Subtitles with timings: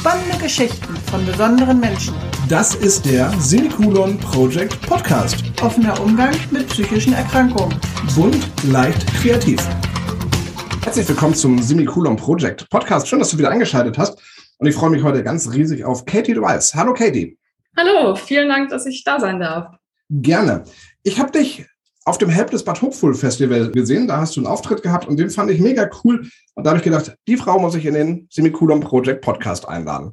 [0.00, 2.14] Spannende Geschichten von besonderen Menschen.
[2.48, 5.42] Das ist der Semikolon Project Podcast.
[5.60, 7.76] Offener Umgang mit psychischen Erkrankungen.
[8.14, 9.58] Bunt, leicht, kreativ.
[10.84, 13.08] Herzlich willkommen zum Semikolon Project Podcast.
[13.08, 14.22] Schön, dass du wieder eingeschaltet hast.
[14.58, 16.72] Und ich freue mich heute ganz riesig auf Katie Dweiss.
[16.76, 17.36] Hallo Katie.
[17.76, 19.74] Hallo, vielen Dank, dass ich da sein darf.
[20.10, 20.62] Gerne.
[21.02, 21.66] Ich habe dich
[22.08, 24.08] auf dem Help des Bad Hopeful Festival gesehen.
[24.08, 26.26] Da hast du einen Auftritt gehabt und den fand ich mega cool.
[26.54, 30.12] Und da habe ich gedacht, die Frau muss ich in den Semikolon Project Podcast einladen.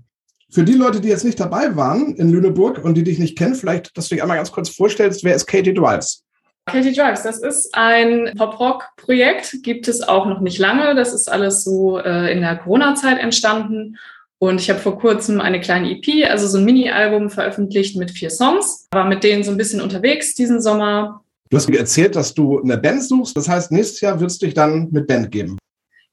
[0.51, 3.55] Für die Leute, die jetzt nicht dabei waren in Lüneburg und die dich nicht kennen,
[3.55, 6.23] vielleicht, dass du dich einmal ganz kurz vorstellst, wer ist Katie Drives?
[6.65, 10.95] Katie Drives, das ist ein Pop-Rock-Projekt, gibt es auch noch nicht lange.
[10.95, 13.97] Das ist alles so äh, in der Corona-Zeit entstanden.
[14.37, 18.29] Und ich habe vor kurzem eine kleine EP, also so ein Mini-Album veröffentlicht mit vier
[18.29, 18.87] Songs.
[18.91, 22.61] War mit denen so ein bisschen unterwegs diesen Sommer Du hast mir erzählt, dass du
[22.61, 23.37] eine Band suchst.
[23.37, 25.57] Das heißt, nächstes Jahr wird es dich dann mit Band geben.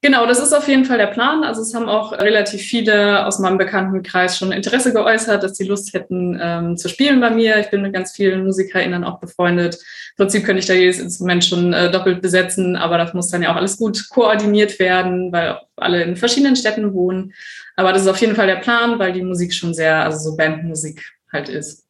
[0.05, 1.45] Genau, das ist auf jeden Fall der Plan.
[1.45, 5.95] Also es haben auch relativ viele aus meinem Bekanntenkreis schon Interesse geäußert, dass sie Lust
[5.95, 7.61] hätten ähm, zu spielen bei mir.
[7.61, 9.77] Ich bin mit ganz vielen MusikerInnen auch befreundet.
[9.77, 13.43] Im Prinzip könnte ich da jedes Instrument schon äh, doppelt besetzen, aber das muss dann
[13.43, 17.33] ja auch alles gut koordiniert werden, weil alle in verschiedenen Städten wohnen.
[17.77, 20.37] Aber das ist auf jeden Fall der Plan, weil die Musik schon sehr, also so
[20.37, 21.01] Bandmusik
[21.33, 21.82] halt ist.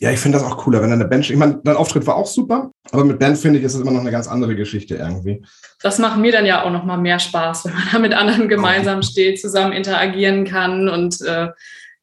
[0.00, 2.26] Ja, ich finde das auch cooler, wenn eine Band, ich meine, dein Auftritt war auch
[2.26, 5.42] super, aber mit Band finde ich, ist es immer noch eine ganz andere Geschichte irgendwie.
[5.82, 8.48] Das macht mir dann ja auch noch mal mehr Spaß, wenn man da mit anderen
[8.48, 11.48] gemeinsam steht, zusammen interagieren kann und äh,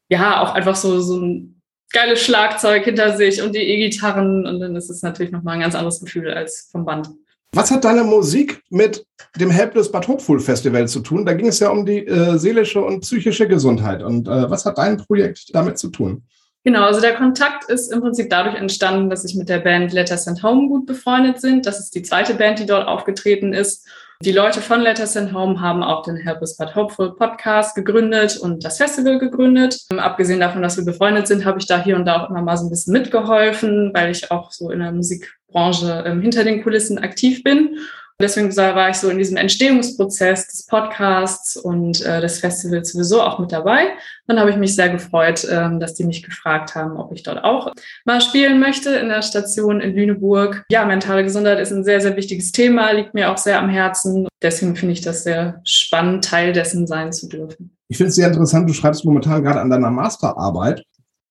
[0.10, 4.76] ja, auch einfach so, so ein geiles Schlagzeug hinter sich und die E-Gitarren und dann
[4.76, 7.10] ist es natürlich noch mal ein ganz anderes Gefühl als vom Band.
[7.54, 9.06] Was hat deine Musik mit
[9.40, 11.26] dem Helpless Bad Hopeful Festival zu tun?
[11.26, 14.04] Da ging es ja um die äh, seelische und psychische Gesundheit.
[14.04, 16.24] Und äh, was hat dein Projekt damit zu tun?
[16.66, 20.28] Genau, also der Kontakt ist im Prinzip dadurch entstanden, dass ich mit der Band Letters
[20.28, 21.68] and Home gut befreundet sind.
[21.68, 23.88] Das ist die zweite Band, die dort aufgetreten ist.
[24.24, 28.38] Die Leute von Letters and Home haben auch den Help is But Hopeful Podcast gegründet
[28.38, 29.80] und das Festival gegründet.
[29.96, 32.58] Abgesehen davon, dass wir befreundet sind, habe ich da hier und da auch immer mal
[32.58, 36.98] so ein bisschen mitgeholfen, weil ich auch so in der Musikbranche ähm, hinter den Kulissen
[36.98, 37.78] aktiv bin.
[38.22, 43.40] Deswegen war ich so in diesem Entstehungsprozess des Podcasts und äh, des Festivals sowieso auch
[43.40, 43.90] mit dabei.
[44.26, 47.44] Dann habe ich mich sehr gefreut, ähm, dass die mich gefragt haben, ob ich dort
[47.44, 47.74] auch
[48.06, 50.64] mal spielen möchte in der Station in Lüneburg.
[50.70, 54.30] Ja, mentale Gesundheit ist ein sehr, sehr wichtiges Thema, liegt mir auch sehr am Herzen.
[54.42, 57.76] Deswegen finde ich das sehr spannend, Teil dessen sein zu dürfen.
[57.90, 60.84] Ich finde es sehr interessant, du schreibst momentan gerade an deiner Masterarbeit.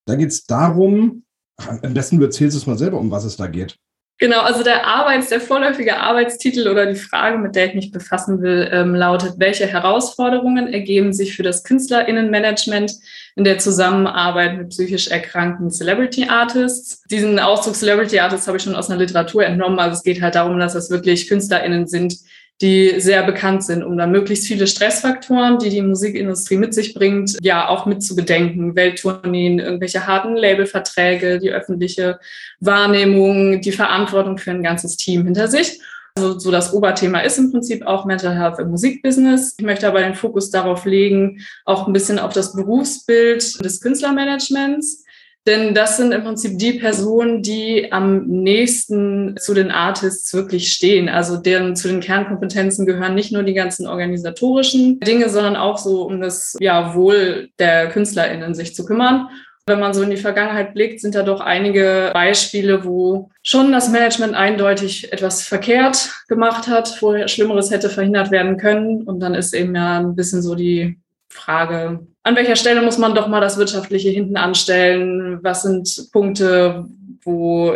[0.06, 1.24] Da geht es darum,
[1.56, 3.78] am besten du erzählst es mal selber, um was es da geht.
[4.18, 8.42] Genau, also der Arbeits-, der vorläufige Arbeitstitel oder die Frage, mit der ich mich befassen
[8.42, 12.92] will, ähm, lautet, welche Herausforderungen ergeben sich für das KünstlerInnenmanagement
[13.34, 17.02] in der Zusammenarbeit mit psychisch erkrankten Celebrity Artists?
[17.10, 19.80] Diesen Ausdruck Celebrity Artists habe ich schon aus einer Literatur entnommen.
[19.80, 22.14] Also es geht halt darum, dass das wirklich KünstlerInnen sind,
[22.62, 27.36] die sehr bekannt sind, um dann möglichst viele Stressfaktoren, die die Musikindustrie mit sich bringt,
[27.42, 28.76] ja auch mit zu bedenken.
[28.76, 32.20] Welttourneen, irgendwelche harten Labelverträge, die öffentliche
[32.60, 35.80] Wahrnehmung, die Verantwortung für ein ganzes Team hinter sich.
[36.16, 39.56] Also so das Oberthema ist im Prinzip auch Mental Health im Musikbusiness.
[39.58, 45.03] Ich möchte aber den Fokus darauf legen, auch ein bisschen auf das Berufsbild des Künstlermanagements
[45.46, 51.10] denn das sind im Prinzip die Personen, die am nächsten zu den Artists wirklich stehen.
[51.10, 56.02] Also deren zu den Kernkompetenzen gehören nicht nur die ganzen organisatorischen Dinge, sondern auch so
[56.02, 59.28] um das ja, Wohl der KünstlerInnen sich zu kümmern.
[59.66, 63.90] Wenn man so in die Vergangenheit blickt, sind da doch einige Beispiele, wo schon das
[63.90, 69.02] Management eindeutig etwas verkehrt gemacht hat, wo Schlimmeres hätte verhindert werden können.
[69.02, 73.14] Und dann ist eben ja ein bisschen so die Frage, an welcher Stelle muss man
[73.14, 75.38] doch mal das Wirtschaftliche hinten anstellen?
[75.42, 76.86] Was sind Punkte,
[77.22, 77.74] wo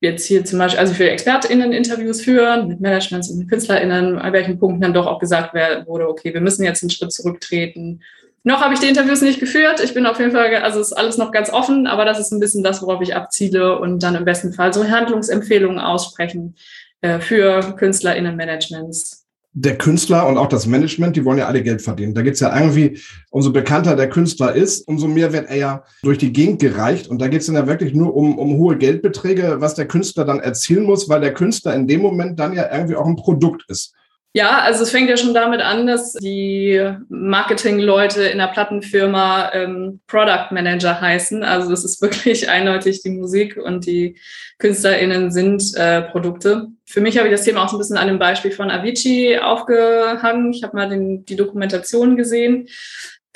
[0.00, 4.58] jetzt hier zum Beispiel, also für ExpertInnen Interviews führen, mit Managements und KünstlerInnen, an welchen
[4.58, 5.54] Punkten dann doch auch gesagt
[5.86, 8.00] wurde, okay, wir müssen jetzt einen Schritt zurücktreten.
[8.44, 9.82] Noch habe ich die Interviews nicht geführt.
[9.82, 12.40] Ich bin auf jeden Fall, also ist alles noch ganz offen, aber das ist ein
[12.40, 16.54] bisschen das, worauf ich abziele und dann im besten Fall so Handlungsempfehlungen aussprechen
[17.00, 19.17] äh, für KünstlerInnen-Managements
[19.52, 22.14] der Künstler und auch das Management, die wollen ja alle Geld verdienen.
[22.14, 22.98] Da geht es ja irgendwie,
[23.30, 27.08] umso bekannter der Künstler ist, umso mehr wird er ja durch die Gegend gereicht.
[27.08, 30.24] Und da geht es dann ja wirklich nur um, um hohe Geldbeträge, was der Künstler
[30.24, 33.64] dann erzielen muss, weil der Künstler in dem Moment dann ja irgendwie auch ein Produkt
[33.68, 33.94] ist.
[34.38, 39.98] Ja, also es fängt ja schon damit an, dass die Marketingleute in der Plattenfirma ähm,
[40.06, 41.42] Product Manager heißen.
[41.42, 44.16] Also das ist wirklich eindeutig die Musik und die
[44.58, 46.68] KünstlerInnen sind äh, Produkte.
[46.86, 49.40] Für mich habe ich das Thema auch so ein bisschen an dem Beispiel von Avicii
[49.40, 50.52] aufgehangen.
[50.52, 52.68] Ich habe mal den, die Dokumentation gesehen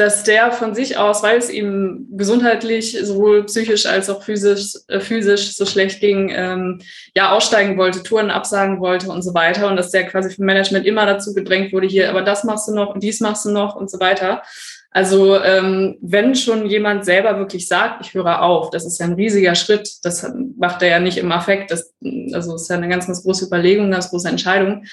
[0.03, 4.99] dass der von sich aus, weil es ihm gesundheitlich sowohl psychisch als auch physisch, äh,
[4.99, 6.81] physisch so schlecht ging, ähm,
[7.15, 10.87] ja aussteigen wollte, Touren absagen wollte und so weiter und dass der quasi vom Management
[10.87, 13.77] immer dazu gedrängt wurde, hier, aber das machst du noch und dies machst du noch
[13.77, 14.43] und so weiter.
[14.91, 19.15] Also ähm, wenn schon jemand selber wirklich sagt, ich höre auf, das ist ja ein
[19.15, 19.89] riesiger Schritt.
[20.03, 21.71] Das macht er ja nicht im Affekt.
[21.71, 21.95] Das,
[22.33, 24.85] also ist ja eine ganz, ganz große Überlegung, eine ganz große Entscheidung.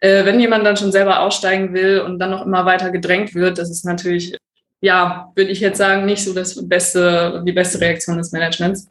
[0.00, 3.56] Äh, wenn jemand dann schon selber aussteigen will und dann noch immer weiter gedrängt wird,
[3.56, 4.36] das ist natürlich,
[4.80, 8.88] ja, würde ich jetzt sagen, nicht so das beste, die beste Reaktion des Managements.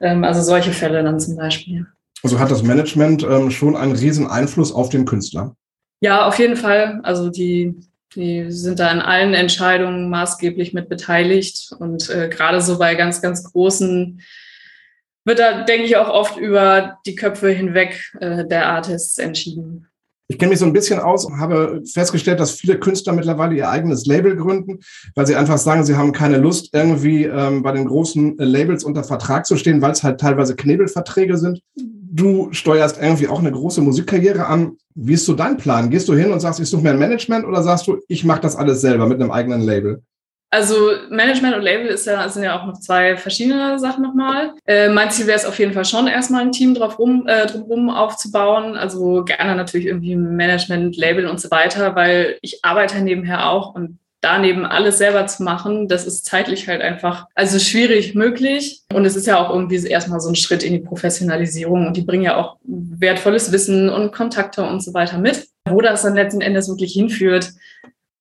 [0.00, 1.86] Ähm, also solche Fälle dann zum Beispiel.
[2.22, 5.56] Also hat das Management ähm, schon einen riesen Einfluss auf den Künstler?
[6.00, 7.00] Ja, auf jeden Fall.
[7.02, 7.74] Also die
[8.14, 11.72] die sind da in allen Entscheidungen maßgeblich mit beteiligt.
[11.78, 14.20] Und äh, gerade so bei ganz, ganz großen
[15.24, 19.88] wird da, denke ich, auch oft über die Köpfe hinweg äh, der Artists entschieden.
[20.32, 23.68] Ich kenne mich so ein bisschen aus und habe festgestellt, dass viele Künstler mittlerweile ihr
[23.68, 24.78] eigenes Label gründen,
[25.14, 28.82] weil sie einfach sagen, sie haben keine Lust, irgendwie ähm, bei den großen äh, Labels
[28.82, 31.60] unter Vertrag zu stehen, weil es halt teilweise Knebelverträge sind.
[31.76, 34.78] Du steuerst irgendwie auch eine große Musikkarriere an.
[34.94, 35.90] Wie ist so dein Plan?
[35.90, 38.40] Gehst du hin und sagst, ich suche mir ein Management oder sagst du, ich mache
[38.40, 40.02] das alles selber mit einem eigenen Label?
[40.52, 44.52] Also Management und Label ist ja, sind ja auch noch zwei verschiedene Sachen nochmal.
[44.66, 47.46] Äh, mein Ziel wäre es auf jeden Fall schon, erstmal ein Team drauf rum, äh,
[47.46, 48.76] drumherum aufzubauen.
[48.76, 53.98] Also gerne natürlich irgendwie Management, Label und so weiter, weil ich arbeite nebenher auch und
[54.20, 58.82] daneben alles selber zu machen, das ist zeitlich halt einfach, also schwierig möglich.
[58.92, 62.02] Und es ist ja auch irgendwie erstmal so ein Schritt in die Professionalisierung und die
[62.02, 65.48] bringen ja auch wertvolles Wissen und Kontakte und so weiter mit.
[65.68, 67.52] Wo das dann letzten Endes wirklich hinführt,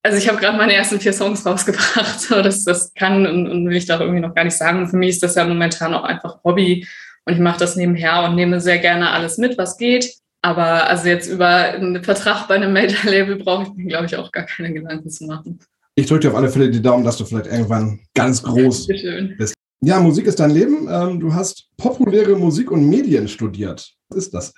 [0.04, 2.30] also ich habe gerade meine ersten vier Songs rausgebracht.
[2.32, 4.88] Das, das kann und, und will ich da irgendwie noch gar nicht sagen.
[4.88, 6.88] Für mich ist das ja momentan auch einfach Hobby
[7.26, 10.16] und ich mache das nebenher und nehme sehr gerne alles mit, was geht.
[10.42, 14.32] Aber also jetzt über einen Vertrag bei einem Major-Label brauche ich mir, glaube ich, auch
[14.32, 15.60] gar keine Gedanken zu machen.
[15.96, 19.54] Ich drücke dir auf alle Fälle die Daumen, dass du vielleicht irgendwann ganz groß bist.
[19.84, 20.88] Ja, Musik ist dein Leben.
[20.90, 23.94] Ähm, du hast populäre Musik und Medien studiert.
[24.10, 24.54] Was ist das?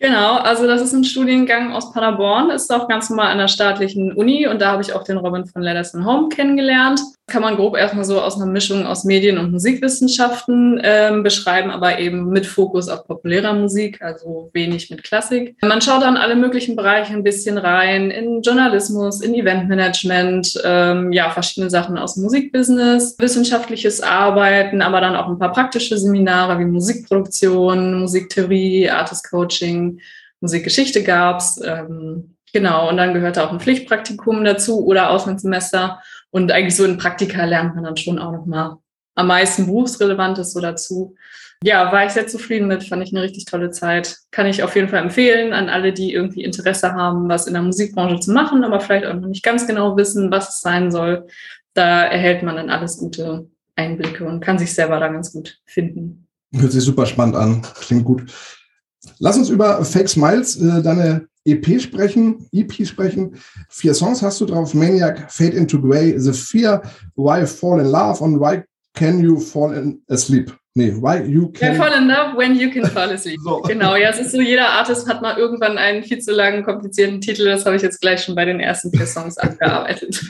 [0.00, 4.12] Genau, also das ist ein Studiengang aus Paderborn, ist auch ganz normal an der staatlichen
[4.12, 7.00] Uni und da habe ich auch den Robin von Letters Home kennengelernt.
[7.28, 11.98] Kann man grob erstmal so aus einer Mischung aus Medien- und Musikwissenschaften ähm, beschreiben, aber
[11.98, 15.54] eben mit Fokus auf populärer Musik, also wenig mit Klassik.
[15.60, 21.28] Man schaut dann alle möglichen Bereiche ein bisschen rein, in Journalismus, in Eventmanagement, ähm, ja,
[21.28, 28.00] verschiedene Sachen aus Musikbusiness, wissenschaftliches Arbeiten, aber dann auch ein paar praktische Seminare wie Musikproduktion,
[28.00, 30.00] Musiktheorie, Artist Coaching,
[30.40, 31.60] Musikgeschichte gab es.
[31.62, 36.00] Ähm, genau, und dann gehörte auch ein Pflichtpraktikum dazu oder Auslandssemester.
[36.30, 38.76] Und eigentlich so in Praktika lernt man dann schon auch nochmal
[39.14, 41.16] am meisten Berufsrelevantes so dazu.
[41.64, 44.18] Ja, war ich sehr zufrieden mit, fand ich eine richtig tolle Zeit.
[44.30, 47.62] Kann ich auf jeden Fall empfehlen an alle, die irgendwie Interesse haben, was in der
[47.62, 51.26] Musikbranche zu machen, aber vielleicht auch noch nicht ganz genau wissen, was es sein soll.
[51.74, 56.28] Da erhält man dann alles gute Einblicke und kann sich selber da ganz gut finden.
[56.52, 58.30] Hört sich super spannend an, klingt gut.
[59.18, 63.36] Lass uns über Fake Smiles, äh, deine EP sprechen, EP sprechen.
[63.68, 66.82] Vier Songs hast du drauf: Maniac, Fade into Grey, The Fear,
[67.16, 68.62] Why Fall in Love und Why
[68.94, 70.52] Can You Fall in Asleep.
[70.74, 71.74] Nee, Why You Can.
[71.74, 73.40] Yeah, fall in Love when you can fall asleep.
[73.44, 73.60] so.
[73.62, 77.20] Genau, ja, es ist so, jeder Artist hat mal irgendwann einen viel zu langen, komplizierten
[77.20, 77.46] Titel.
[77.46, 80.20] Das habe ich jetzt gleich schon bei den ersten vier Songs abgearbeitet.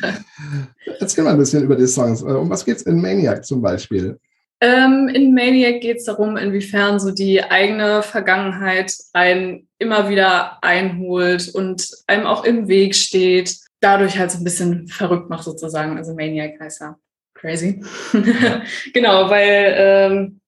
[1.00, 2.22] Erzähl mal ein bisschen über die Songs.
[2.22, 4.18] Äh, um was geht es in Maniac zum Beispiel?
[4.60, 11.48] Ähm, in Maniac geht es darum, inwiefern so die eigene Vergangenheit einen immer wieder einholt
[11.54, 15.96] und einem auch im Weg steht, dadurch halt so ein bisschen verrückt macht sozusagen.
[15.96, 16.96] Also Maniac heißt ja
[17.34, 17.82] crazy.
[18.92, 20.40] genau, weil ähm,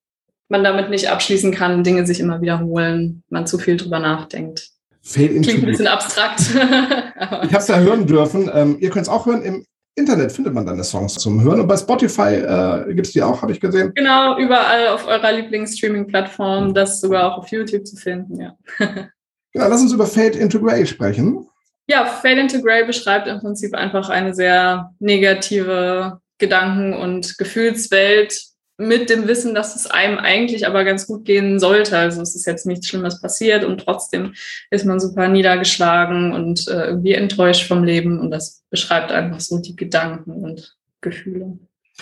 [0.48, 4.70] man damit nicht abschließen kann, Dinge sich immer wiederholen, man zu viel drüber nachdenkt.
[5.12, 6.40] Klingt ein bisschen abstrakt.
[6.50, 8.50] ich habe es ja hören dürfen.
[8.52, 9.64] Ähm, ihr könnt es auch hören im
[9.96, 11.60] Internet findet man deine Songs zum Hören.
[11.60, 13.92] Und bei Spotify äh, gibt es die auch, habe ich gesehen.
[13.94, 18.56] Genau, überall auf eurer Lieblingsstreaming-Plattform, das sogar auch auf YouTube zu finden, ja.
[18.78, 21.46] genau, lass uns über Fade into Grey sprechen.
[21.86, 28.49] Ja, Fade into Grey beschreibt im Prinzip einfach eine sehr negative Gedanken- und Gefühlswelt,
[28.80, 31.98] mit dem Wissen, dass es einem eigentlich aber ganz gut gehen sollte.
[31.98, 34.32] Also es ist jetzt nichts Schlimmes passiert und trotzdem
[34.70, 39.58] ist man super niedergeschlagen und äh, irgendwie enttäuscht vom Leben und das beschreibt einfach so
[39.58, 41.58] die Gedanken und Gefühle.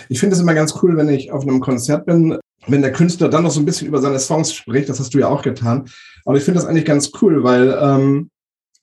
[0.09, 3.29] Ich finde es immer ganz cool, wenn ich auf einem Konzert bin, wenn der Künstler
[3.29, 4.89] dann noch so ein bisschen über seine Songs spricht.
[4.89, 5.89] Das hast du ja auch getan.
[6.25, 8.31] Aber ich finde das eigentlich ganz cool, weil ähm,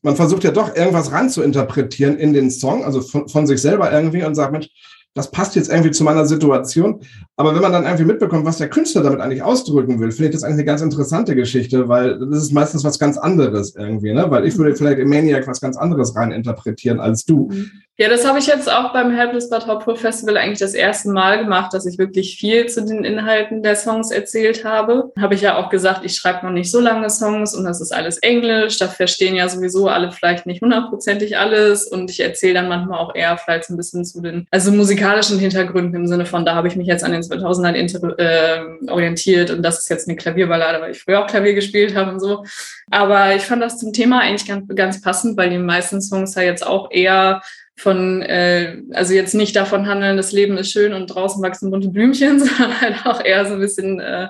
[0.01, 3.61] man versucht ja doch irgendwas rein zu interpretieren in den Song, also von, von sich
[3.61, 4.69] selber irgendwie und sagt, Mensch,
[5.15, 7.00] das passt jetzt irgendwie zu meiner Situation.
[7.38, 10.34] Aber wenn man dann irgendwie mitbekommt, was der Künstler damit eigentlich ausdrücken will, finde ich
[10.34, 14.29] das eigentlich eine ganz interessante Geschichte, weil das ist meistens was ganz anderes irgendwie, ne?
[14.29, 17.48] Weil ich würde vielleicht im Maniac was ganz anderes rein interpretieren als du.
[17.50, 17.72] Mhm.
[17.97, 21.37] Ja, das habe ich jetzt auch beim Helpless But Hopeful Festival eigentlich das erste Mal
[21.37, 25.13] gemacht, dass ich wirklich viel zu den Inhalten der Songs erzählt habe.
[25.17, 27.93] Habe ich ja auch gesagt, ich schreibe noch nicht so lange Songs und das ist
[27.93, 28.79] alles Englisch.
[28.79, 33.15] Da verstehen ja sowieso alle vielleicht nicht hundertprozentig alles und ich erzähle dann manchmal auch
[33.15, 36.75] eher vielleicht ein bisschen zu den, also musikalischen Hintergründen im Sinne von, da habe ich
[36.75, 41.01] mich jetzt an den 2000ern äh, orientiert und das ist jetzt eine Klavierballade, weil ich
[41.01, 42.43] früher auch Klavier gespielt habe und so.
[42.91, 46.41] Aber ich fand das zum Thema eigentlich ganz, ganz passend, weil die meisten Songs ja
[46.41, 47.41] jetzt auch eher
[47.77, 51.89] von, äh, also jetzt nicht davon handeln, das Leben ist schön und draußen wachsen bunte
[51.89, 54.29] Blümchen, sondern halt auch eher so ein bisschen äh,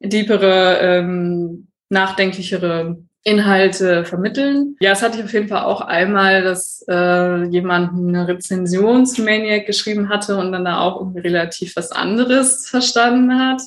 [0.00, 4.76] deepere, ähm, nachdenklichere Inhalte vermitteln.
[4.78, 9.22] Ja, es hatte ich auf jeden Fall auch einmal, dass äh, jemand eine Rezension zu
[9.22, 13.62] Maniac geschrieben hatte und dann da auch irgendwie relativ was anderes verstanden hat.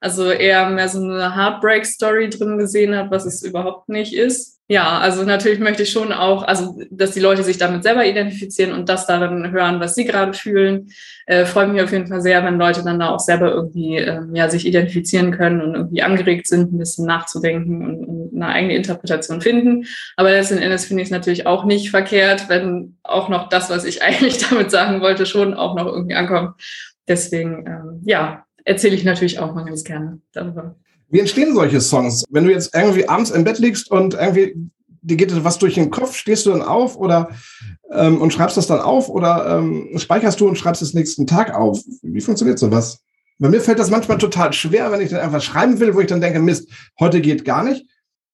[0.00, 4.59] Also eher mehr so eine Heartbreak-Story drin gesehen hat, was es überhaupt nicht ist.
[4.70, 8.72] Ja, also natürlich möchte ich schon auch, also dass die Leute sich damit selber identifizieren
[8.72, 10.92] und das da dann hören, was sie gerade fühlen.
[11.26, 14.32] Äh, freut mich auf jeden Fall sehr, wenn Leute dann da auch selber irgendwie ähm,
[14.32, 18.76] ja, sich identifizieren können und irgendwie angeregt sind, ein bisschen nachzudenken und, und eine eigene
[18.76, 19.86] Interpretation finden.
[20.14, 23.84] Aber letzten Endes finde ich es natürlich auch nicht verkehrt, wenn auch noch das, was
[23.84, 26.54] ich eigentlich damit sagen wollte, schon auch noch irgendwie ankommt.
[27.08, 30.76] Deswegen, ähm, ja, erzähle ich natürlich auch mal ganz gerne darüber.
[31.10, 32.24] Wie entstehen solche Songs?
[32.30, 34.54] Wenn du jetzt irgendwie abends im Bett liegst und irgendwie
[35.02, 37.30] dir geht was durch den Kopf, stehst du dann auf oder
[37.92, 41.54] ähm, und schreibst das dann auf oder ähm, speicherst du und schreibst es nächsten Tag
[41.54, 41.80] auf?
[42.02, 43.00] Wie funktioniert sowas?
[43.38, 46.06] Bei mir fällt das manchmal total schwer, wenn ich dann einfach schreiben will, wo ich
[46.06, 47.86] dann denke, Mist, heute geht gar nicht.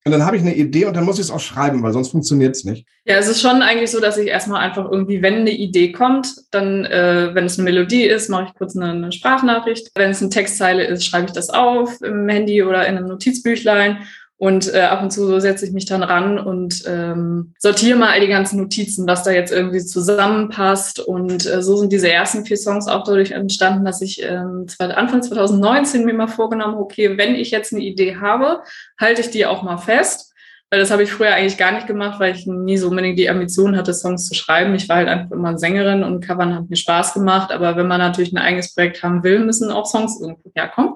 [0.07, 2.11] Und dann habe ich eine Idee und dann muss ich es auch schreiben, weil sonst
[2.11, 2.87] funktioniert es nicht.
[3.07, 6.33] Ja, es ist schon eigentlich so, dass ich erstmal einfach irgendwie, wenn eine Idee kommt,
[6.53, 9.91] dann, äh, wenn es eine Melodie ist, mache ich kurz eine, eine Sprachnachricht.
[9.97, 13.99] Wenn es eine Textzeile ist, schreibe ich das auf im Handy oder in einem Notizbüchlein
[14.39, 18.21] und äh, ab und zu setze ich mich dann ran und ähm, sortiere mal all
[18.21, 21.01] die ganzen Notizen, was da jetzt irgendwie zusammenpasst.
[21.01, 25.23] Und äh, so sind diese ersten vier Songs auch dadurch entstanden, dass ich ähm, Anfang
[25.23, 28.61] 2019 mir mal vorgenommen, okay, wenn ich jetzt eine Idee habe,
[29.01, 30.35] halte ich die auch mal fest
[30.71, 33.31] weil das habe ich früher eigentlich gar nicht gemacht, weil ich nie so unbedingt die
[33.31, 34.75] Ambition hatte, Songs zu schreiben.
[34.75, 37.53] Ich war halt einfach immer Sängerin und Covern hat mir Spaß gemacht.
[37.53, 40.95] Aber wenn man natürlich ein eigenes Projekt haben will, müssen auch Songs irgendwo herkommen.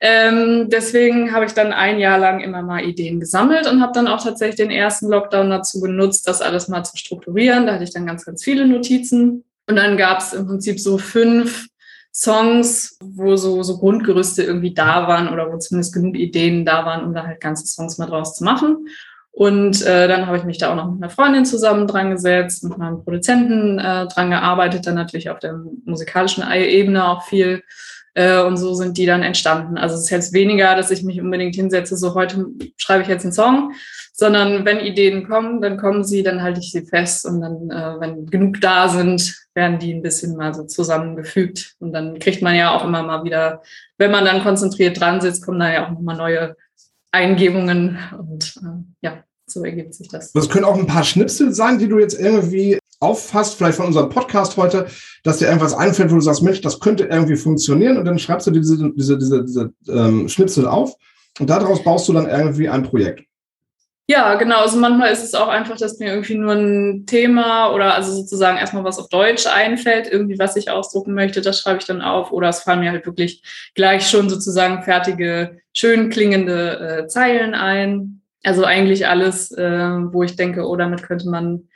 [0.00, 4.08] Ähm, deswegen habe ich dann ein Jahr lang immer mal Ideen gesammelt und habe dann
[4.08, 7.66] auch tatsächlich den ersten Lockdown dazu genutzt, das alles mal zu strukturieren.
[7.66, 9.44] Da hatte ich dann ganz, ganz viele Notizen.
[9.66, 11.68] Und dann gab es im Prinzip so fünf
[12.14, 17.04] Songs, wo so, so Grundgerüste irgendwie da waren oder wo zumindest genug Ideen da waren,
[17.04, 18.86] um da halt ganze Songs mal draus zu machen.
[19.32, 22.62] Und äh, dann habe ich mich da auch noch mit einer Freundin zusammen dran gesetzt,
[22.62, 27.64] mit meinem Produzenten äh, dran gearbeitet, dann natürlich auf der musikalischen Ebene auch viel.
[28.14, 29.76] Äh, und so sind die dann entstanden.
[29.76, 33.24] Also es ist jetzt weniger, dass ich mich unbedingt hinsetze, so heute schreibe ich jetzt
[33.24, 33.72] einen Song,
[34.16, 38.00] sondern wenn Ideen kommen, dann kommen sie, dann halte ich sie fest und dann, äh,
[38.00, 41.74] wenn genug da sind, werden die ein bisschen mal so zusammengefügt.
[41.80, 43.62] Und dann kriegt man ja auch immer mal wieder,
[43.98, 46.56] wenn man dann konzentriert dran sitzt, kommen da ja auch nochmal neue
[47.10, 50.32] Eingebungen und äh, ja, so ergibt sich das.
[50.32, 54.10] Das können auch ein paar Schnipsel sein, die du jetzt irgendwie auffasst, vielleicht von unserem
[54.10, 54.86] Podcast heute,
[55.24, 58.46] dass dir irgendwas einfällt, wo du sagst, Mensch, das könnte irgendwie funktionieren und dann schreibst
[58.46, 60.94] du diese, diese, diese, diese ähm, Schnipsel auf
[61.40, 63.24] und daraus baust du dann irgendwie ein Projekt.
[64.06, 64.60] Ja, genau.
[64.60, 68.58] Also manchmal ist es auch einfach, dass mir irgendwie nur ein Thema oder also sozusagen
[68.58, 72.30] erstmal was auf Deutsch einfällt, irgendwie was ich ausdrucken möchte, das schreibe ich dann auf.
[72.30, 73.42] Oder es fallen mir halt wirklich
[73.74, 78.20] gleich schon sozusagen fertige, schön klingende äh, Zeilen ein.
[78.42, 81.68] Also eigentlich alles, äh, wo ich denke, oh, damit könnte man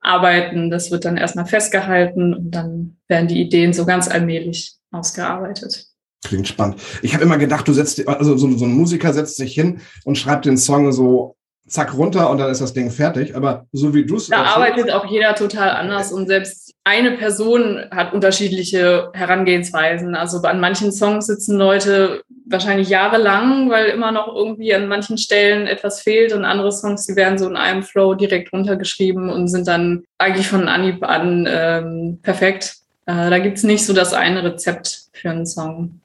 [0.00, 0.70] arbeiten.
[0.70, 5.86] Das wird dann erstmal festgehalten und dann werden die Ideen so ganz allmählich ausgearbeitet.
[6.24, 6.80] Klingt spannend.
[7.02, 10.16] Ich habe immer gedacht, du setzt, also so, so ein Musiker setzt sich hin und
[10.16, 11.36] schreibt den Song so
[11.72, 13.34] zack runter und dann ist das Ding fertig.
[13.34, 14.28] Aber so wie du es.
[14.28, 20.14] Da arbeitet auch jeder total anders und selbst eine Person hat unterschiedliche Herangehensweisen.
[20.14, 25.66] Also an manchen Songs sitzen Leute wahrscheinlich jahrelang, weil immer noch irgendwie an manchen Stellen
[25.66, 29.68] etwas fehlt und andere Songs, die werden so in einem Flow direkt runtergeschrieben und sind
[29.68, 32.76] dann eigentlich von Anhieb an ähm, perfekt.
[33.06, 36.00] Äh, da gibt es nicht so das eine Rezept für einen Song.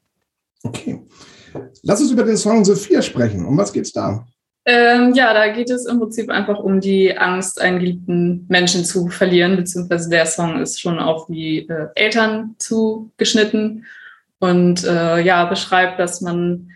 [0.62, 1.02] Okay.
[1.82, 3.44] Lass uns über den Song Sophia sprechen.
[3.44, 4.24] Um was geht's da?
[4.70, 9.08] Ähm, ja, da geht es im Prinzip einfach um die Angst, einen geliebten Menschen zu
[9.08, 13.86] verlieren, beziehungsweise der Song ist schon auf die äh, Eltern zugeschnitten
[14.40, 16.72] und äh, ja, beschreibt, dass man,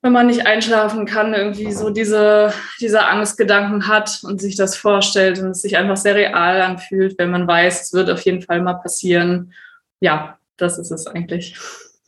[0.00, 5.38] wenn man nicht einschlafen kann, irgendwie so diese, diese Angstgedanken hat und sich das vorstellt
[5.38, 8.62] und es sich einfach sehr real anfühlt, wenn man weiß, es wird auf jeden Fall
[8.62, 9.52] mal passieren.
[10.00, 11.56] Ja, das ist es eigentlich.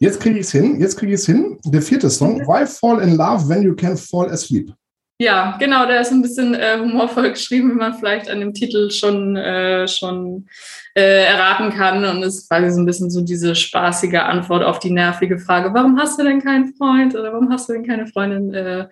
[0.00, 1.56] Jetzt kriege ich es hin, jetzt kriege ich es hin.
[1.64, 4.74] Der vierte Song, Why Fall in Love When You Can Fall Asleep?
[5.18, 8.90] Ja, genau, der ist ein bisschen äh, humorvoll geschrieben, wie man vielleicht an dem Titel
[8.90, 10.48] schon, äh, schon
[10.96, 12.04] äh, erraten kann.
[12.04, 15.72] Und es ist quasi so ein bisschen so diese spaßige Antwort auf die nervige Frage,
[15.72, 18.52] warum hast du denn keinen Freund oder warum hast du denn keine Freundin?
[18.52, 18.88] Äh,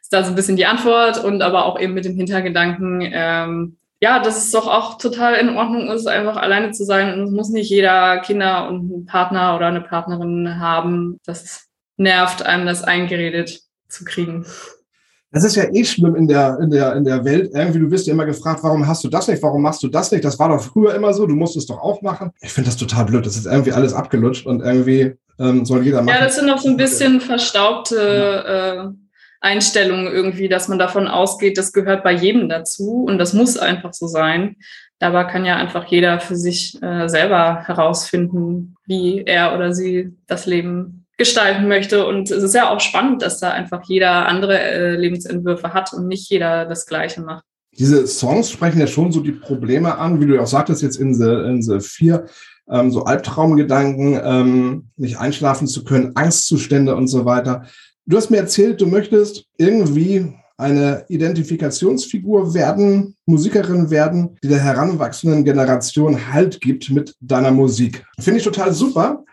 [0.00, 3.76] ist da so ein bisschen die Antwort und aber auch eben mit dem Hintergedanken, ähm,
[4.00, 7.12] ja, dass es doch auch total in Ordnung ist, einfach alleine zu sein.
[7.12, 11.18] Und es muss nicht jeder Kinder und einen Partner oder eine Partnerin haben.
[11.26, 11.66] Das
[11.98, 14.46] nervt einem, das eingeredet zu kriegen.
[15.32, 17.50] Das ist ja eh schlimm in der, in der, in der Welt.
[17.52, 19.42] Irgendwie, du wirst ja immer gefragt, warum hast du das nicht?
[19.42, 20.24] Warum machst du das nicht?
[20.24, 21.26] Das war doch früher immer so.
[21.26, 22.30] Du musst es doch auch machen.
[22.40, 23.26] Ich finde das total blöd.
[23.26, 26.16] Das ist irgendwie alles abgelutscht und irgendwie ähm, soll jeder machen.
[26.16, 29.06] Ja, das sind auch so ein bisschen verstaubte äh,
[29.40, 33.92] Einstellungen irgendwie, dass man davon ausgeht, das gehört bei jedem dazu und das muss einfach
[33.92, 34.56] so sein.
[34.98, 40.46] Dabei kann ja einfach jeder für sich äh, selber herausfinden, wie er oder sie das
[40.46, 42.06] Leben gestalten möchte.
[42.06, 46.08] Und es ist ja auch spannend, dass da einfach jeder andere äh, Lebensentwürfe hat und
[46.08, 47.44] nicht jeder das Gleiche macht.
[47.78, 51.14] Diese Songs sprechen ja schon so die Probleme an, wie du auch sagtest, jetzt in
[51.14, 52.26] The, in the 4,
[52.70, 57.66] ähm, so Albtraumgedanken, ähm, nicht einschlafen zu können, Angstzustände und so weiter.
[58.06, 65.44] Du hast mir erzählt, du möchtest irgendwie eine Identifikationsfigur werden, Musikerin werden, die der heranwachsenden
[65.44, 68.06] Generation Halt gibt mit deiner Musik.
[68.18, 69.24] Finde ich total super,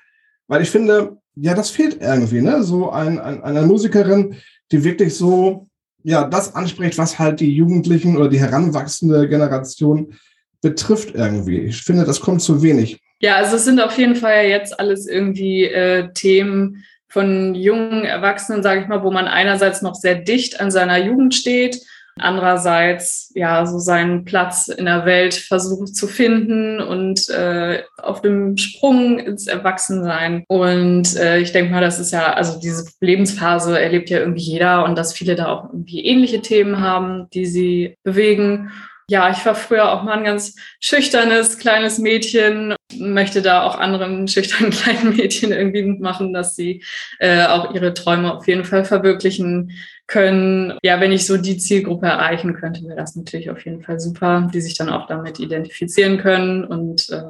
[0.47, 2.63] weil ich finde, ja, das fehlt irgendwie, ne?
[2.63, 4.35] So ein, ein, eine Musikerin,
[4.71, 5.67] die wirklich so,
[6.03, 10.13] ja, das anspricht, was halt die Jugendlichen oder die heranwachsende Generation
[10.61, 11.59] betrifft irgendwie.
[11.59, 12.99] Ich finde, das kommt zu wenig.
[13.19, 18.63] Ja, also es sind auf jeden Fall jetzt alles irgendwie äh, Themen von jungen Erwachsenen,
[18.63, 21.79] sage ich mal, wo man einerseits noch sehr dicht an seiner Jugend steht
[22.19, 28.57] andererseits ja so seinen Platz in der Welt versucht zu finden und äh, auf dem
[28.57, 30.43] Sprung ins Erwachsensein.
[30.47, 34.85] Und äh, ich denke mal, das ist ja, also diese Lebensphase erlebt ja irgendwie jeder
[34.85, 38.71] und dass viele da auch irgendwie ähnliche Themen haben, die sie bewegen.
[39.13, 44.27] Ja, ich war früher auch mal ein ganz schüchternes kleines Mädchen, möchte da auch anderen
[44.27, 46.83] schüchternen kleinen Mädchen irgendwie machen, dass sie
[47.19, 49.73] äh, auch ihre Träume auf jeden Fall verwirklichen
[50.07, 50.79] können.
[50.81, 54.49] Ja, wenn ich so die Zielgruppe erreichen könnte, wäre das natürlich auf jeden Fall super,
[54.51, 57.21] die sich dann auch damit identifizieren können und äh,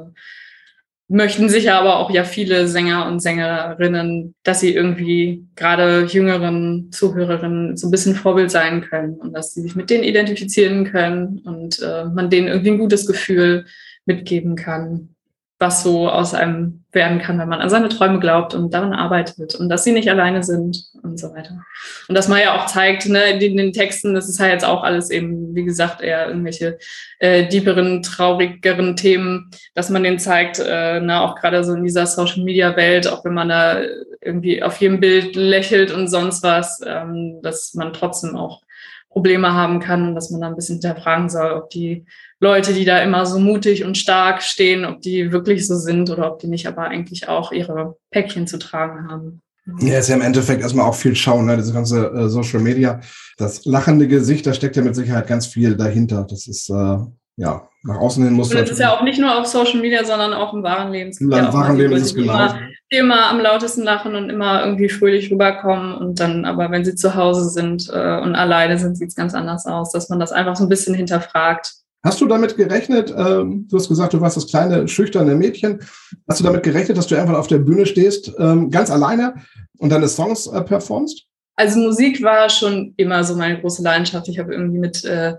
[1.14, 7.76] möchten sicher aber auch ja viele Sänger und Sängerinnen, dass sie irgendwie gerade jüngeren Zuhörerinnen
[7.76, 11.80] so ein bisschen Vorbild sein können und dass sie sich mit denen identifizieren können und
[11.80, 13.64] äh, man denen irgendwie ein gutes Gefühl
[14.06, 15.13] mitgeben kann
[15.58, 19.54] was so aus einem werden kann, wenn man an seine Träume glaubt und daran arbeitet
[19.54, 21.64] und dass sie nicht alleine sind und so weiter.
[22.08, 24.82] Und dass man ja auch zeigt, ne, in den Texten, das ist ja jetzt auch
[24.82, 26.78] alles eben, wie gesagt, eher irgendwelche
[27.20, 32.06] äh, dieperen, traurigeren Themen, dass man denen zeigt, äh, na, auch gerade so in dieser
[32.06, 33.80] Social-Media-Welt, auch wenn man da
[34.20, 38.62] irgendwie auf jedem Bild lächelt und sonst was, ähm, dass man trotzdem auch
[39.08, 42.04] Probleme haben kann und dass man da ein bisschen hinterfragen soll, ob die
[42.44, 46.30] Leute, die da immer so mutig und stark stehen, ob die wirklich so sind oder
[46.30, 49.40] ob die nicht aber eigentlich auch ihre Päckchen zu tragen haben.
[49.80, 51.56] Ja, ist ja im Endeffekt erstmal auch viel schauen, ne?
[51.56, 53.00] diese ganze äh, Social Media.
[53.38, 56.26] Das lachende Gesicht, da steckt ja mit Sicherheit ganz viel dahinter.
[56.28, 56.98] Das ist, äh,
[57.36, 60.04] ja, nach außen hin muss Und das ist ja auch nicht nur auf Social Media,
[60.04, 61.12] sondern auch im wahren Leben.
[61.18, 62.34] Im ja wahren Leben ist es genau.
[62.34, 62.60] Immer,
[62.92, 66.94] die immer am lautesten lachen und immer irgendwie fröhlich rüberkommen und dann, aber wenn sie
[66.94, 70.30] zu Hause sind äh, und alleine sind, sieht es ganz anders aus, dass man das
[70.30, 71.72] einfach so ein bisschen hinterfragt.
[72.04, 75.80] Hast du damit gerechnet, ähm, du hast gesagt, du warst das kleine, schüchterne Mädchen,
[76.28, 79.36] hast du damit gerechnet, dass du einfach auf der Bühne stehst, ähm, ganz alleine
[79.78, 81.24] und deine Songs äh, performst?
[81.56, 84.28] Also Musik war schon immer so meine große Leidenschaft.
[84.28, 85.34] Ich habe irgendwie mit äh,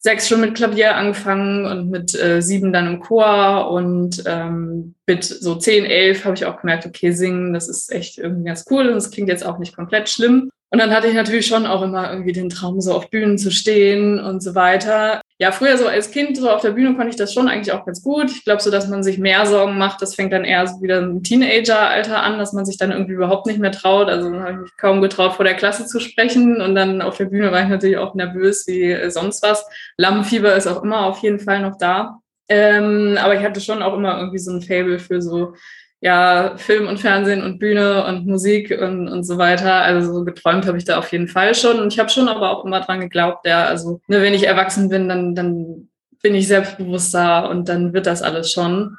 [0.00, 5.22] sechs schon mit Klavier angefangen und mit äh, sieben dann im Chor und ähm, mit
[5.24, 8.88] so zehn, elf habe ich auch gemerkt, okay, singen, das ist echt irgendwie ganz cool
[8.88, 10.50] und es klingt jetzt auch nicht komplett schlimm.
[10.70, 13.50] Und dann hatte ich natürlich schon auch immer irgendwie den Traum, so auf Bühnen zu
[13.50, 17.16] stehen und so weiter ja, früher so als Kind, so auf der Bühne konnte ich
[17.16, 18.28] das schon eigentlich auch ganz gut.
[18.28, 20.98] Ich glaube so, dass man sich mehr Sorgen macht, das fängt dann eher so wieder
[20.98, 24.08] im Teenager-Alter an, dass man sich dann irgendwie überhaupt nicht mehr traut.
[24.08, 26.60] Also habe ich mich kaum getraut, vor der Klasse zu sprechen.
[26.60, 29.64] Und dann auf der Bühne war ich natürlich auch nervös wie sonst was.
[29.96, 32.18] Lampenfieber ist auch immer auf jeden Fall noch da.
[32.48, 35.54] Ähm, aber ich hatte schon auch immer irgendwie so ein Fable für so
[36.00, 39.74] ja, Film und Fernsehen und Bühne und Musik und, und so weiter.
[39.74, 41.80] Also so geträumt habe ich da auf jeden Fall schon.
[41.80, 44.88] Und ich habe schon aber auch immer dran geglaubt, ja, also ne, wenn ich erwachsen
[44.88, 45.88] bin, dann, dann
[46.22, 48.96] bin ich selbstbewusster und dann wird das alles schon.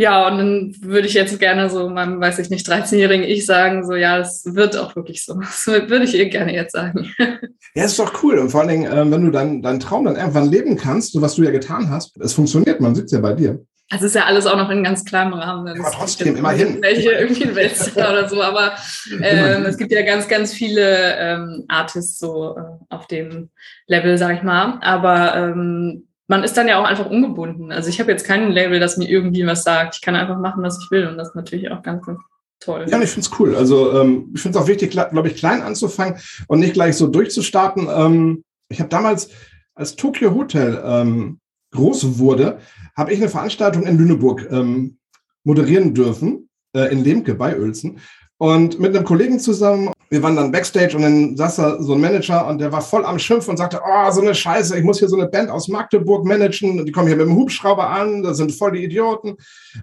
[0.00, 3.84] Ja, und dann würde ich jetzt gerne so meinem, weiß ich nicht, 13-jährigen Ich sagen,
[3.84, 5.34] so, ja, es wird auch wirklich so.
[5.40, 7.10] Das würde ich ihr gerne jetzt sagen.
[7.74, 8.38] Ja, ist doch cool.
[8.38, 11.20] Und vor allen Dingen, äh, wenn du dann deinen Traum dann irgendwann leben kannst, so
[11.20, 14.26] was du ja getan hast, es funktioniert, man es ja bei dir Also ist ja
[14.26, 15.80] alles auch noch in ganz kleinem Rahmen.
[15.80, 16.82] Aber trotzdem, immerhin.
[16.82, 18.72] Welche irgendwie ein Weltstar oder so, aber
[19.22, 23.48] ähm, es gibt ja ganz, ganz viele ähm, Artists so äh, auf dem
[23.86, 24.78] Level, sag ich mal.
[24.82, 27.72] Aber ähm, man ist dann ja auch einfach ungebunden.
[27.72, 29.96] Also ich habe jetzt kein Label, das mir irgendwie was sagt.
[29.96, 32.20] Ich kann einfach machen, was ich will und das ist natürlich auch ganz, ganz
[32.60, 32.84] toll.
[32.88, 33.56] Ja, ich finde es cool.
[33.56, 37.06] Also ähm, ich finde es auch wichtig, glaube ich, klein anzufangen und nicht gleich so
[37.06, 37.88] durchzustarten.
[37.90, 39.30] Ähm, ich habe damals,
[39.74, 41.40] als Tokyo Hotel ähm,
[41.72, 42.58] groß wurde,
[42.98, 44.98] habe ich eine Veranstaltung in Lüneburg ähm,
[45.44, 48.00] moderieren dürfen, äh, in Lemke bei Uelzen.
[48.38, 52.00] Und mit einem Kollegen zusammen, wir waren dann Backstage und dann saß da so ein
[52.00, 54.98] Manager und der war voll am Schimpf und sagte, oh, so eine Scheiße, ich muss
[54.98, 58.36] hier so eine Band aus Magdeburg managen, die kommen hier mit dem Hubschrauber an, das
[58.36, 59.36] sind voll die Idioten.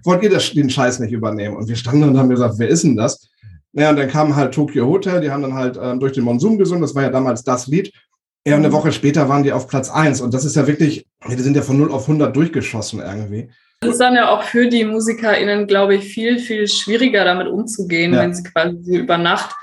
[0.04, 1.56] Wollt ihr das, den Scheiß nicht übernehmen?
[1.56, 3.28] Und wir standen und haben gesagt, wer ist denn das?
[3.72, 6.58] Naja, und dann kam halt Tokyo Hotel, die haben dann halt ähm, durch den Monsum
[6.58, 7.92] gesungen, das war ja damals das Lied.
[8.46, 11.06] Ja, und eine Woche später waren die auf Platz eins und das ist ja wirklich,
[11.34, 13.50] die sind ja von 0 auf 100 durchgeschossen irgendwie.
[13.80, 18.14] Das ist dann ja auch für die MusikerInnen, glaube ich, viel, viel schwieriger damit umzugehen,
[18.14, 18.20] ja.
[18.20, 19.54] wenn sie quasi über Nacht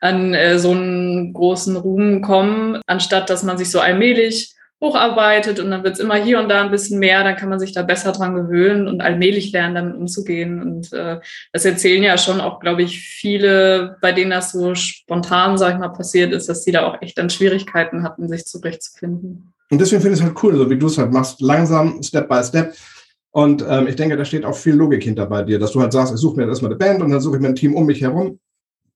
[0.00, 5.70] an äh, so einen großen Ruhm kommen, anstatt dass man sich so allmählich hocharbeitet und
[5.70, 7.82] dann wird es immer hier und da ein bisschen mehr, dann kann man sich da
[7.82, 10.62] besser dran gewöhnen und allmählich lernen, damit umzugehen.
[10.62, 11.20] Und äh,
[11.52, 15.78] das erzählen ja schon auch, glaube ich, viele, bei denen das so spontan, sag ich
[15.78, 19.54] mal, passiert ist, dass die da auch echt dann Schwierigkeiten hatten, sich zurechtzufinden.
[19.70, 22.28] Und deswegen finde ich es halt cool, so wie du es halt machst, langsam, Step
[22.28, 22.74] by Step.
[23.30, 25.92] Und ähm, ich denke, da steht auch viel Logik hinter bei dir, dass du halt
[25.92, 27.86] sagst, ich suche mir erstmal eine Band und dann suche ich mir ein Team um
[27.86, 28.38] mich herum.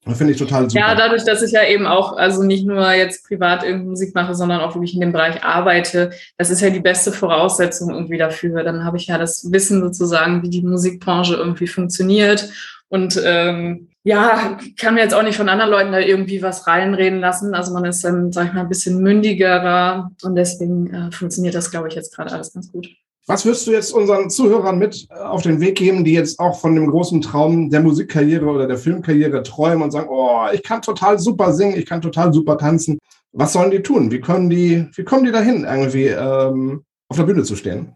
[0.07, 0.81] Finde ich total super.
[0.81, 4.35] Ja, dadurch, dass ich ja eben auch, also nicht nur jetzt privat irgendwie Musik mache,
[4.35, 8.65] sondern auch wirklich in dem Bereich arbeite, das ist ja die beste Voraussetzung irgendwie dafür.
[8.65, 12.51] Dann habe ich ja das Wissen sozusagen, wie die Musikbranche irgendwie funktioniert.
[12.89, 17.21] Und ähm, ja, kann mir jetzt auch nicht von anderen Leuten da irgendwie was reinreden
[17.21, 17.55] lassen.
[17.55, 21.71] Also man ist dann, sag ich mal, ein bisschen mündigerer und deswegen äh, funktioniert das,
[21.71, 22.89] glaube ich, jetzt gerade alles ganz gut.
[23.27, 26.59] Was würdest du jetzt unseren Zuhörern mit äh, auf den Weg geben, die jetzt auch
[26.59, 30.83] von dem großen Traum der Musikkarriere oder der Filmkarriere träumen und sagen, oh, ich kann
[30.83, 32.99] total super singen, ich kann total super tanzen.
[33.33, 34.11] Was sollen die tun?
[34.11, 37.95] Wie können die, wie kommen die dahin, irgendwie ähm, auf der Bühne zu stehen?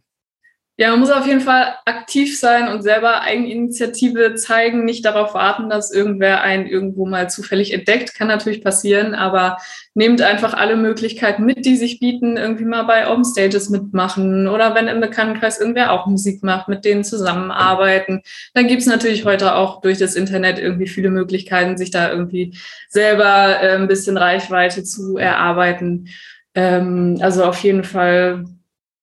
[0.76, 5.70] Ja, man muss auf jeden Fall aktiv sein und selber Eigeninitiative zeigen, nicht darauf warten,
[5.70, 8.12] dass irgendwer einen irgendwo mal zufällig entdeckt.
[8.16, 9.58] Kann natürlich passieren, aber
[9.94, 14.74] nehmt einfach alle Möglichkeiten mit, die sich bieten, irgendwie mal bei Open Stages mitmachen oder
[14.74, 18.22] wenn im Bekanntenkreis irgendwer auch Musik macht, mit denen zusammenarbeiten.
[18.54, 22.58] Dann gibt's natürlich heute auch durch das Internet irgendwie viele Möglichkeiten, sich da irgendwie
[22.88, 26.08] selber äh, ein bisschen Reichweite zu erarbeiten.
[26.56, 28.44] Ähm, also auf jeden Fall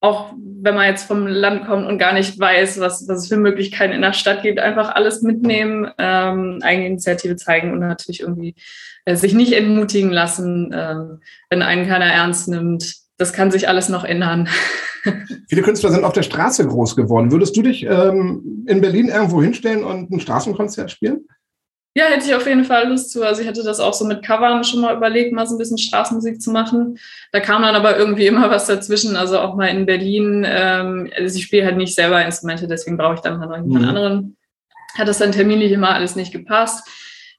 [0.01, 3.37] auch wenn man jetzt vom Land kommt und gar nicht weiß, was, was es für
[3.37, 8.55] Möglichkeiten in der Stadt gibt, einfach alles mitnehmen, ähm, eigene Initiative zeigen und natürlich irgendwie
[9.05, 10.95] äh, sich nicht entmutigen lassen, äh,
[11.49, 12.95] wenn einen keiner ernst nimmt.
[13.17, 14.49] Das kann sich alles noch ändern.
[15.47, 17.31] Viele Künstler sind auf der Straße groß geworden.
[17.31, 21.27] Würdest du dich ähm, in Berlin irgendwo hinstellen und ein Straßenkonzert spielen?
[21.93, 23.23] Ja, hätte ich auf jeden Fall Lust zu.
[23.23, 25.77] Also ich hatte das auch so mit Covern schon mal überlegt, mal so ein bisschen
[25.77, 26.97] Straßenmusik zu machen.
[27.33, 29.17] Da kam dann aber irgendwie immer was dazwischen.
[29.17, 30.45] Also auch mal in Berlin.
[30.47, 33.81] Ähm, also ich spiele halt nicht selber Instrumente, deswegen brauche ich dann mal noch jemand
[33.81, 33.89] mhm.
[33.89, 34.37] anderen.
[34.97, 36.87] Hat das dann terminlich immer alles nicht gepasst.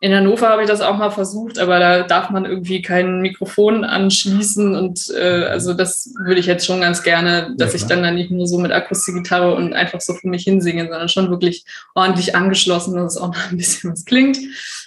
[0.03, 3.85] In Hannover habe ich das auch mal versucht, aber da darf man irgendwie kein Mikrofon
[3.85, 8.03] anschließen und äh, also das würde ich jetzt schon ganz gerne, dass ja, ich dann,
[8.03, 11.65] dann nicht nur so mit Akustikgitarre und einfach so für mich hinsinge, sondern schon wirklich
[11.95, 14.39] ordentlich angeschlossen, dass es auch noch ein bisschen was klingt.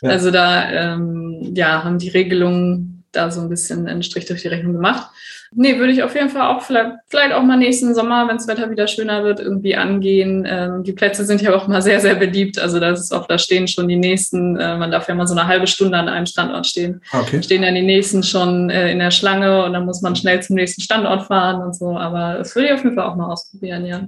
[0.01, 0.10] Ja.
[0.10, 4.47] Also da ähm, ja, haben die Regelungen da so ein bisschen einen Strich durch die
[4.47, 5.10] Rechnung gemacht.
[5.54, 8.47] Nee, würde ich auf jeden Fall auch vielleicht, vielleicht auch mal nächsten Sommer, wenn das
[8.47, 10.45] Wetter wieder schöner wird, irgendwie angehen.
[10.47, 12.60] Ähm, die Plätze sind ja auch mal sehr, sehr beliebt.
[12.60, 15.36] Also das ist oft, da stehen schon die nächsten, äh, man darf ja mal so
[15.36, 17.01] eine halbe Stunde an einem Standort stehen.
[17.13, 17.41] Okay.
[17.41, 20.56] Stehen ja die nächsten schon äh, in der Schlange und dann muss man schnell zum
[20.56, 21.97] nächsten Standort fahren und so.
[21.97, 24.01] Aber das würde ich auf jeden Fall auch mal ausprobieren, ja.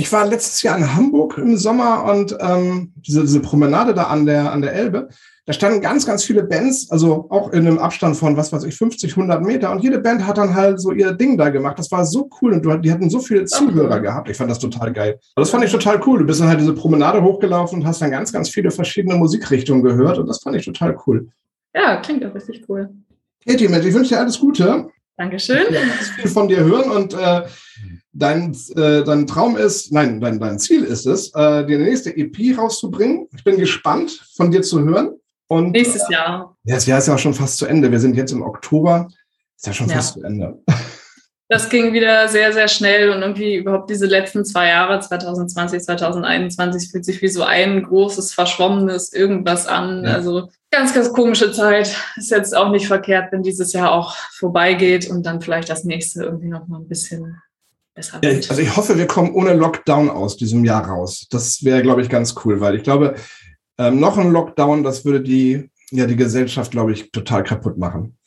[0.00, 4.26] Ich war letztes Jahr in Hamburg im Sommer und ähm, diese, diese Promenade da an
[4.26, 5.08] der, an der Elbe,
[5.48, 8.76] da standen ganz, ganz viele Bands, also auch in einem Abstand von, was weiß ich,
[8.76, 9.72] 50, 100 Meter.
[9.72, 11.78] Und jede Band hat dann halt so ihr Ding da gemacht.
[11.78, 12.52] Das war so cool.
[12.52, 14.28] Und die hatten so viele Zuhörer gehabt.
[14.28, 15.18] Ich fand das total geil.
[15.34, 16.18] Also das fand ich total cool.
[16.18, 19.82] Du bist dann halt diese Promenade hochgelaufen und hast dann ganz, ganz viele verschiedene Musikrichtungen
[19.82, 20.18] gehört.
[20.18, 21.28] Und das fand ich total cool.
[21.74, 22.90] Ja, klingt auch richtig cool.
[23.46, 24.90] Katie, Mensch, ich wünsche dir alles Gute.
[25.16, 25.62] Dankeschön.
[25.70, 27.44] Ich will viel von dir hören und äh,
[28.12, 32.58] dein, äh, dein Traum ist, nein, dein, dein Ziel ist es, äh, die nächste EP
[32.58, 33.28] rauszubringen.
[33.34, 35.17] Ich bin gespannt, von dir zu hören.
[35.48, 36.56] Und, Nächstes Jahr.
[36.64, 37.90] Ja, das Jahr ist ja auch schon fast zu Ende.
[37.90, 39.08] Wir sind jetzt im Oktober.
[39.56, 39.96] Ist ja schon ja.
[39.96, 40.58] fast zu Ende.
[41.50, 46.90] Das ging wieder sehr, sehr schnell und irgendwie überhaupt diese letzten zwei Jahre, 2020, 2021,
[46.90, 50.04] fühlt sich wie so ein großes, verschwommenes irgendwas an.
[50.04, 50.12] Ja.
[50.12, 51.96] Also ganz, ganz komische Zeit.
[52.16, 56.24] Ist jetzt auch nicht verkehrt, wenn dieses Jahr auch vorbeigeht und dann vielleicht das nächste
[56.24, 57.40] irgendwie noch mal ein bisschen
[57.94, 58.50] besser Ja, wird.
[58.50, 61.28] also ich hoffe, wir kommen ohne Lockdown aus diesem Jahr raus.
[61.30, 63.14] Das wäre, glaube ich, ganz cool, weil ich glaube,
[63.78, 68.18] ähm, noch ein Lockdown, das würde die, ja, die Gesellschaft, glaube ich, total kaputt machen.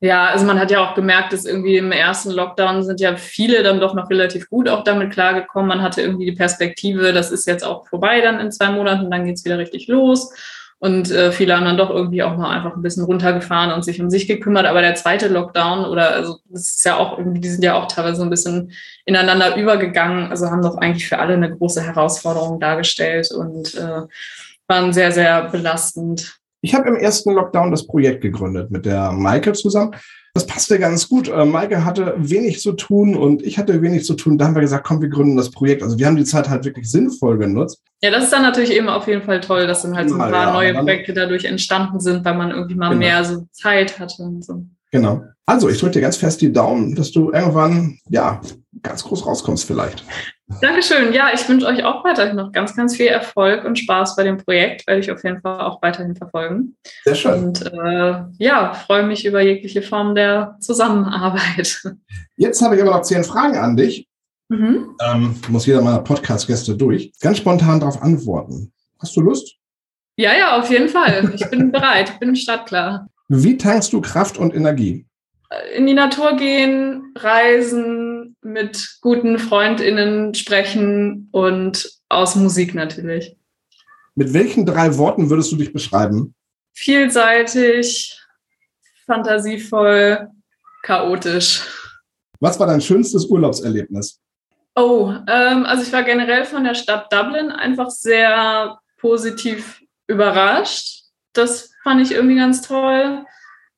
[0.00, 3.62] Ja, also man hat ja auch gemerkt, dass irgendwie im ersten Lockdown sind ja viele
[3.62, 5.68] dann doch noch relativ gut auch damit klargekommen.
[5.68, 9.24] Man hatte irgendwie die Perspektive, das ist jetzt auch vorbei dann in zwei Monaten, dann
[9.24, 10.30] geht's wieder richtig los.
[10.78, 14.02] Und äh, viele haben dann doch irgendwie auch mal einfach ein bisschen runtergefahren und sich
[14.02, 14.66] um sich gekümmert.
[14.66, 17.88] Aber der zweite Lockdown oder also das ist ja auch irgendwie, die sind ja auch
[17.88, 18.72] teilweise so ein bisschen
[19.06, 20.28] ineinander übergegangen.
[20.28, 24.02] Also haben doch eigentlich für alle eine große Herausforderung dargestellt und äh,
[24.68, 26.38] waren sehr, sehr belastend.
[26.60, 29.94] Ich habe im ersten Lockdown das Projekt gegründet mit der Maike zusammen.
[30.32, 31.28] Das passte ganz gut.
[31.28, 34.36] Äh, Maike hatte wenig zu tun und ich hatte wenig zu tun.
[34.36, 35.82] Da haben wir gesagt, komm, wir gründen das Projekt.
[35.82, 37.82] Also wir haben die Zeit halt wirklich sinnvoll genutzt.
[38.02, 40.32] Ja, das ist dann natürlich eben auf jeden Fall toll, dass dann halt so ein
[40.32, 42.98] paar ja, neue Projekte dadurch entstanden sind, weil man irgendwie mal Genau.
[42.98, 44.64] mehr so Zeit hatte und so.
[44.94, 45.24] Genau.
[45.44, 48.40] Also ich drücke dir ganz fest die Daumen, dass du irgendwann, ja,
[48.80, 50.04] ganz groß rauskommst vielleicht.
[50.60, 51.12] Dankeschön.
[51.12, 54.36] Ja, ich wünsche euch auch weiterhin noch ganz, ganz viel Erfolg und Spaß bei dem
[54.36, 54.86] Projekt.
[54.86, 56.76] Werde ich auf jeden Fall auch weiterhin verfolgen.
[57.02, 57.44] Sehr schön.
[57.44, 61.82] Und äh, ja, freue mich über jegliche Form der Zusammenarbeit.
[62.36, 64.06] Jetzt habe ich aber noch zehn Fragen an dich.
[64.48, 64.96] Mhm.
[65.04, 67.10] Ähm, muss jeder meiner Podcast-Gäste durch.
[67.20, 68.72] Ganz spontan darauf antworten.
[69.00, 69.56] Hast du Lust?
[70.16, 71.32] Ja, ja, auf jeden Fall.
[71.34, 73.08] Ich bin bereit, ich bin startklar.
[73.28, 75.06] Wie tankst du Kraft und Energie?
[75.74, 83.36] in die Natur gehen, reisen, mit guten FreundInnen sprechen und aus Musik natürlich.
[84.14, 86.34] Mit welchen drei Worten würdest du dich beschreiben?
[86.72, 88.18] Vielseitig,
[89.06, 90.28] fantasievoll,
[90.82, 91.62] chaotisch.
[92.40, 94.20] Was war dein schönstes Urlaubserlebnis?
[94.76, 101.03] Oh, ähm, also ich war generell von der Stadt Dublin einfach sehr positiv überrascht.
[101.34, 103.24] Das fand ich irgendwie ganz toll.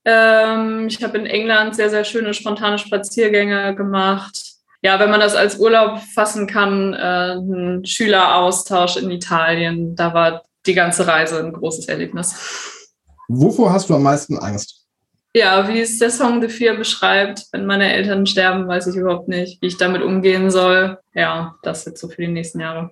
[0.04, 4.40] Ähm, ich habe in England sehr, sehr schöne spontane Spaziergänge gemacht.
[4.82, 10.42] Ja, wenn man das als Urlaub fassen kann, äh, ein Schüleraustausch in Italien, da war
[10.64, 12.86] die ganze Reise ein großes Erlebnis.
[13.28, 14.86] Wovor hast du am meisten Angst?
[15.34, 19.28] Ja, wie es der Song The Fear beschreibt, wenn meine Eltern sterben, weiß ich überhaupt
[19.28, 20.98] nicht, wie ich damit umgehen soll.
[21.14, 22.90] Ja, das jetzt so für die nächsten Jahre.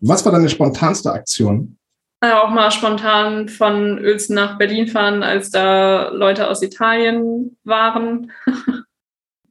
[0.00, 1.76] Was war deine spontanste Aktion?
[2.22, 8.30] Ja, auch mal spontan von Uelzen nach Berlin fahren, als da Leute aus Italien waren.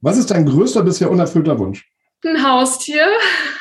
[0.02, 1.88] Was ist dein größter bisher unerfüllter Wunsch?
[2.26, 3.08] Ein Haustier,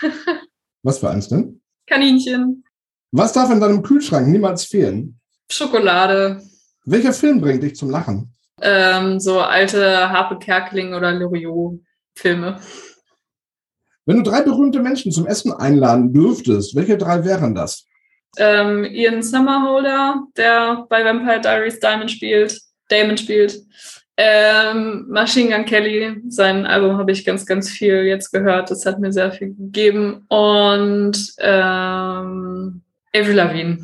[0.83, 1.61] Was für eins denn?
[1.87, 2.65] Kaninchen,
[3.11, 5.19] Was darf in deinem Kühlschrank niemals fehlen?
[5.51, 6.41] Schokolade,
[6.85, 8.35] Welcher Film bringt dich zum Lachen?
[8.63, 12.61] ähm, so alte Harpe Kerkeling oder Loriot-Filme.
[14.07, 17.87] Wenn du drei berühmte Menschen zum Essen einladen dürftest, welche drei wären das?
[18.39, 23.61] Ähm, Ian Summerholder, der bei Vampire Diaries Diamond spielt, Damon spielt.
[24.17, 28.71] Ähm, Machine Gun Kelly, sein Album habe ich ganz, ganz viel jetzt gehört.
[28.71, 30.27] Das hat mir sehr viel gegeben.
[30.29, 32.83] Und ähm,
[33.15, 33.79] Avril Lavigne.